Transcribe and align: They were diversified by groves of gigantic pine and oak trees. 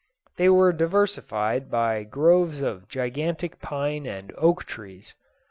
They 0.37 0.49
were 0.49 0.73
diversified 0.73 1.69
by 1.69 2.01
groves 2.05 2.59
of 2.59 2.87
gigantic 2.87 3.59
pine 3.61 4.07
and 4.07 4.33
oak 4.35 4.63
trees. 4.63 5.13